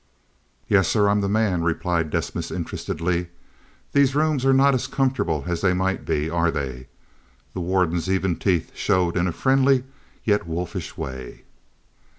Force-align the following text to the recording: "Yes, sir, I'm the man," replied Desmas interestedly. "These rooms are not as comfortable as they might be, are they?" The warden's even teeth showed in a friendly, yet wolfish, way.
"Yes, 0.67 0.87
sir, 0.87 1.07
I'm 1.07 1.21
the 1.21 1.29
man," 1.29 1.61
replied 1.61 2.09
Desmas 2.09 2.49
interestedly. 2.49 3.27
"These 3.93 4.15
rooms 4.15 4.43
are 4.47 4.51
not 4.51 4.73
as 4.73 4.87
comfortable 4.87 5.43
as 5.45 5.61
they 5.61 5.75
might 5.75 6.05
be, 6.05 6.27
are 6.27 6.49
they?" 6.49 6.87
The 7.53 7.61
warden's 7.61 8.09
even 8.09 8.37
teeth 8.37 8.71
showed 8.73 9.15
in 9.15 9.27
a 9.27 9.31
friendly, 9.31 9.83
yet 10.23 10.47
wolfish, 10.47 10.97
way. 10.97 11.43